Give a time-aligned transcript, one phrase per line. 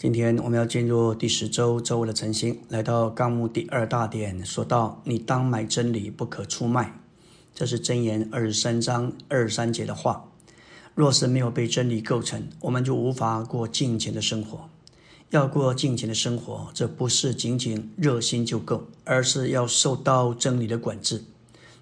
[0.00, 6.98] 今天我们要进入第十周周五的晨星，来到纲目第二大点，说到你当买真理，不可出卖。
[7.54, 10.24] 这是箴言二十三章二十三节的话。
[10.94, 14.70] 若是没有被真理构成，我们就无法过敬虔的生活。
[15.28, 21.24] 要过敬虔的生活，这不是仅仅热心就够，而是要受到真理的管制。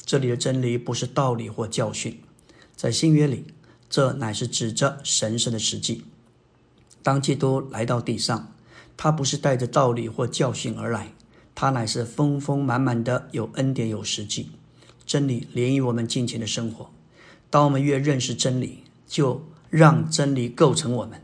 [0.05, 2.19] 这里的真理不是道理或教训，
[2.75, 3.45] 在新约里，
[3.89, 6.03] 这乃是指着神圣的实际。
[7.09, 8.53] 当基督来到地上，
[8.95, 11.15] 他不是带着道理或教训而来，
[11.55, 14.51] 他乃是丰丰满满的有恩典有实际。
[15.07, 16.91] 真理连于我们金钱的生活。
[17.49, 21.19] 当我们越认识真理，就让真理构成我们，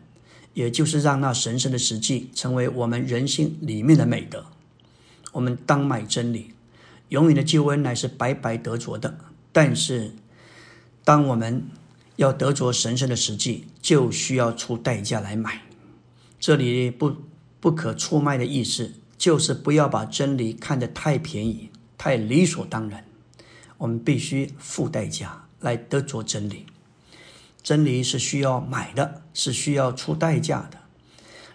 [0.54, 4.46] 也就是让那神圣的实际成为我们人性里面的美德。
[5.32, 6.54] 我们当买真理，
[7.10, 9.18] 永远的救恩乃是白白得着的。
[9.52, 10.12] 但是，
[11.04, 11.66] 当我们
[12.16, 15.60] 要得着神圣的实际，就需要出代价来买。
[16.38, 17.16] 这里不
[17.60, 23.04] 不可出卖的意思，就是不要把真理看得太便宜、太理所当然。
[23.78, 26.66] 我们必须付代价来得着真理。
[27.62, 30.78] 真理是需要买的，是需要出代价的。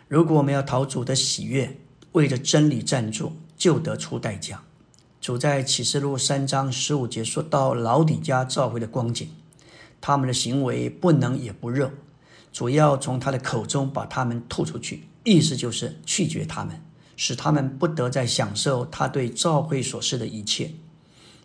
[0.08, 1.77] 如果我们要讨主的喜悦，
[2.14, 4.64] 为着真理站住，就得出代价。
[5.21, 9.30] 主在启示录三章十五节说到老底家召会的光景。
[10.02, 11.91] 他们的行为不能也不热，
[12.52, 16.81] 主要从他的口中把他们吐出去，意思就是拒绝他们，
[17.16, 20.72] 使他们不得再享受他对教会所示的一切。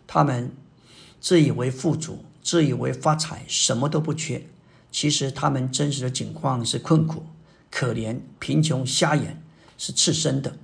[0.07, 0.51] 他们
[1.19, 4.45] 自以为富足，自以为发财，什么都不缺，
[4.91, 7.25] 其实他们真实的境况是困苦、
[7.69, 9.41] 可怜、贫穷、瞎眼，
[9.77, 10.57] 是赤身的。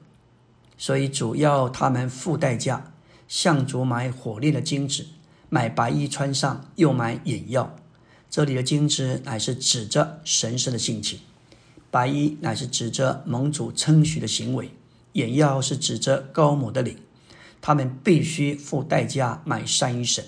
[0.77, 2.93] 所以主要他们付代价，
[3.27, 5.05] 向主买火炼的金子，
[5.49, 7.75] 买白衣穿上，又买眼药。
[8.31, 11.19] 这里的金子乃是指着神圣的性情，
[11.91, 14.71] 白衣乃是指着盟主称许的行为，
[15.11, 16.95] 眼药是指着高某的脸。
[17.59, 20.23] 他们必须付代价买善一神。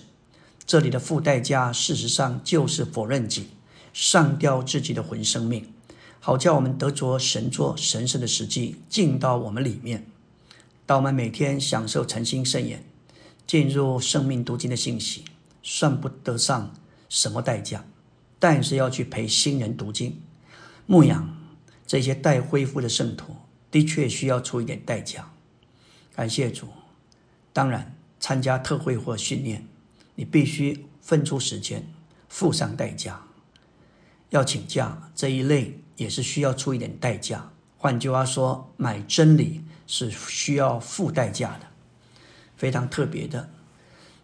[0.67, 3.47] 这里的付代价，事实上就是否认己，
[3.93, 5.71] 上吊自己的魂生命，
[6.19, 10.05] 好叫我们得着神作神圣的实际进到我们里面。
[10.85, 12.83] 当我们每天享受诚心圣言，
[13.47, 15.23] 进入生命读经的信息，
[15.63, 16.75] 算不得上
[17.07, 17.85] 什么代价。
[18.43, 20.21] 但是要去陪新人读经、
[20.85, 21.33] 牧养
[21.87, 23.37] 这些待恢复的圣徒，
[23.71, 25.31] 的确需要出一点代价。
[26.13, 26.67] 感谢主。
[27.53, 29.65] 当然，参加特会或训练，
[30.15, 31.87] 你必须分出时间，
[32.27, 33.21] 付上代价。
[34.31, 37.49] 要请假这一类也是需要出一点代价。
[37.77, 41.67] 换句话说，买真理是需要付代价的，
[42.57, 43.49] 非常特别的。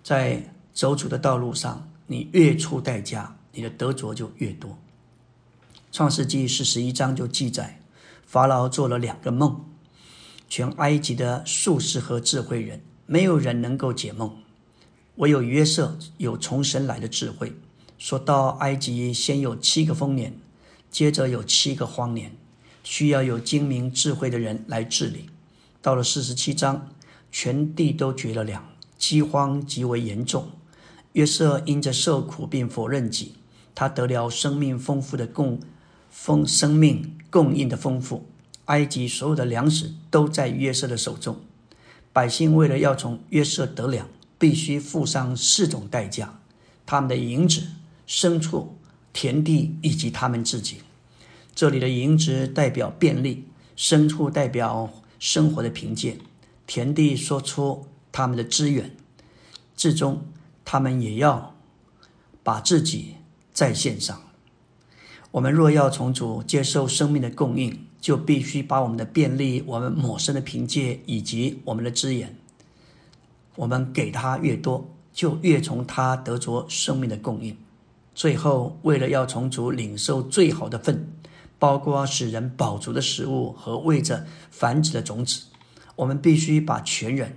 [0.04, 0.44] 在
[0.74, 3.38] 走主的道路上，你越出代价。
[3.54, 4.78] 你的得着就越多。
[5.92, 7.82] 创世纪四十一章就记载，
[8.26, 9.66] 法老做了两个梦，
[10.48, 14.38] 全埃及的术士和智慧人没有人能够解梦，
[15.16, 17.54] 唯有约瑟有从神来的智慧。
[17.98, 20.34] 说到埃及先有七个丰年，
[20.92, 22.36] 接着有七个荒年，
[22.84, 25.30] 需要有精明智慧的人来治理。
[25.82, 26.90] 到了四十七章，
[27.32, 30.50] 全地都绝了粮，饥荒极为严重。
[31.14, 33.34] 约瑟因着受苦并否认己。
[33.76, 35.60] 他得了生命丰富的供
[36.10, 38.26] 丰生命供应的丰富，
[38.66, 41.40] 埃及所有的粮食都在约瑟的手中。
[42.12, 46.42] 百姓为了要从约瑟得粮，必须付上四种代价：
[46.86, 47.62] 他们的银子、
[48.08, 48.76] 牲畜、
[49.14, 50.78] 田地以及他们自己。
[51.56, 53.46] 这里的银子代表便利，
[53.78, 56.18] 牲畜代表生活的贫贱，
[56.66, 58.96] 田地说出他们的资源。
[59.78, 60.26] 最终，
[60.72, 61.56] 他们也要
[62.44, 63.16] 把自己。
[63.52, 64.22] 在线上，
[65.32, 72.38] 我们若要从主接受生命的供应，就必须把我们的便利、我们抹生的凭借以及我们的资源，
[73.56, 77.58] 我们给他越多，就越从他得着生命的供应。
[78.14, 81.12] 最后，为了要从主领受最好的份，
[81.58, 85.42] 包括使人饱足的食物和为着繁殖的种子，
[85.98, 87.36] 我们必须把全人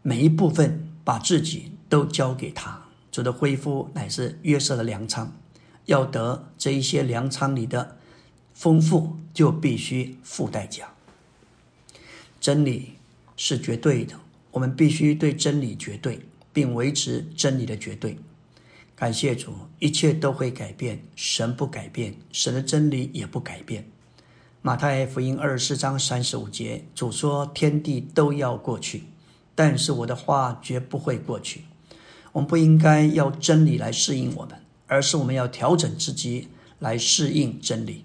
[0.00, 2.82] 每一部分把自己都交给他。
[3.10, 5.30] 主的恢复乃是约瑟的粮仓。
[5.84, 7.98] 要得这一些粮仓里的
[8.54, 10.88] 丰富，就必须付代价。
[12.40, 12.94] 真理
[13.36, 14.18] 是绝对的，
[14.52, 18.16] 我们必须对真理绝对，并维持真理的绝对。
[18.96, 23.86] 感谢主，一切都会改变，神不改变，神的真理也不改变。
[24.62, 29.02] 马太福音二十四章三十五节，主说：“天地都要过去，
[29.54, 31.64] 但是我的话绝不会过去。”
[32.32, 34.58] 我们不应该要真理来适应我们。
[34.88, 36.48] 而是我们要调整自己
[36.78, 38.04] 来适应真理。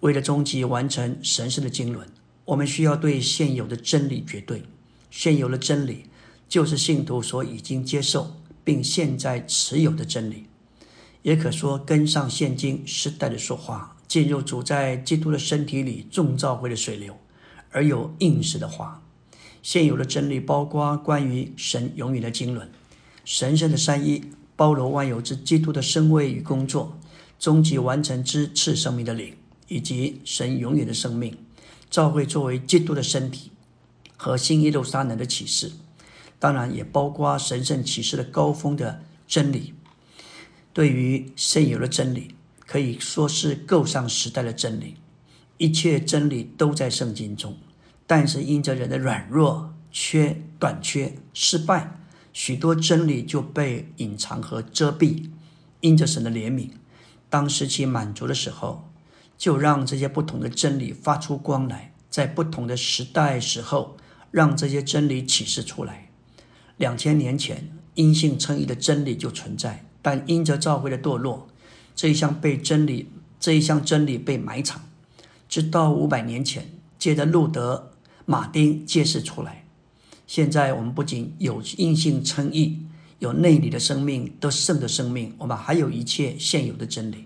[0.00, 2.06] 为了终极完成神圣的经纶，
[2.46, 4.62] 我们需要对现有的真理绝对。
[5.10, 6.06] 现有的真理
[6.48, 8.34] 就是信徒所已经接受
[8.64, 10.46] 并现在持有的真理，
[11.20, 17.14] 也可说跟上现今时代的说话，进入主在基督的身体里众召会的水流，
[17.70, 19.02] 而有应时的话。
[19.62, 22.70] 现有的真理包括关于神永远的经纶、
[23.24, 24.22] 神圣的三一、
[24.54, 26.98] 包罗万有之基督的身位与工作、
[27.38, 29.34] 终极完成之次生命的灵，
[29.68, 31.36] 以及神永远的生命。
[31.90, 33.50] 召会作为基督的身体。
[34.16, 35.72] 和新耶路撒冷的启示，
[36.38, 39.74] 当然也包括神圣启示的高峰的真理。
[40.72, 44.94] 对于现有的真理，可以说是够上时代的真理。
[45.58, 47.56] 一切真理都在圣经中，
[48.06, 51.98] 但是因着人的软弱、缺、短缺、失败，
[52.34, 55.30] 许多真理就被隐藏和遮蔽。
[55.80, 56.68] 因着神的怜悯，
[57.30, 58.90] 当时期满足的时候，
[59.38, 63.96] 就让这些不同的真理发出光来，在不同的时代时候。
[64.30, 66.10] 让这些真理启示出来。
[66.76, 71.46] 两千年前，因信称义的真理就存在，但因着教会的堕落，
[71.94, 73.08] 这一项被真理
[73.38, 74.82] 这一项真理被埋藏，
[75.48, 77.92] 直到五百年前，借着路德、
[78.26, 79.63] 马丁揭示出来。
[80.26, 82.78] 现在我们不仅有因信称义，
[83.18, 87.24] 有内里的生命得胜的生命，我们还有一切现有的真理。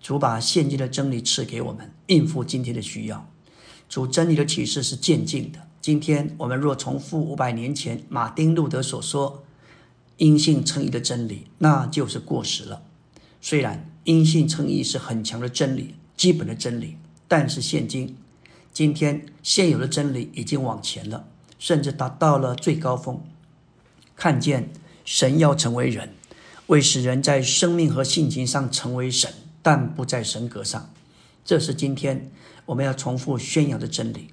[0.00, 3.28] 主把现今的真理赐给我们，应付今天的需要。
[3.88, 5.66] 主真理的启示是渐进的。
[5.80, 9.44] 今天我们若重复五百年前马丁路德所说
[10.18, 12.82] “因信称义”的真理，那就是过时了。
[13.40, 18.16] 虽然因信称义是很强的真理、基本的真理，但是现今
[18.72, 21.28] 今天现有的真理已经往前了，
[21.58, 23.20] 甚至达到了最高峰。
[24.16, 24.70] 看见
[25.04, 26.14] 神要成为人，
[26.68, 29.32] 为使人在生命和性情上成为神，
[29.62, 30.90] 但不在神格上。
[31.44, 32.30] 这是今天
[32.66, 34.30] 我们要重复宣扬的真理。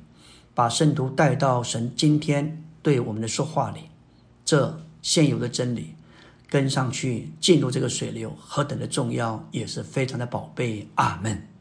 [0.54, 3.90] 把圣徒带到神今天对我们的说话里，
[4.46, 5.96] 这现有的真理
[6.48, 10.88] 跟上去进入这个水流，何等的重要，也是非常的宝贝。
[10.96, 11.55] 阿门。